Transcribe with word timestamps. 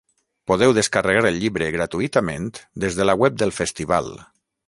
Podeu 0.51 0.71
descarregar 0.77 1.21
el 1.31 1.35
llibre 1.43 1.67
gratuïtament 1.75 2.49
des 2.85 2.99
de 3.01 3.07
la 3.09 3.17
web 3.25 3.39
del 3.43 3.57
festival. 3.61 4.13